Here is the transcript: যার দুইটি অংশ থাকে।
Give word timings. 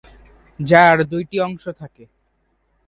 যার 0.59 0.97
দুইটি 1.03 1.37
অংশ 1.39 1.63
থাকে। 1.79 2.03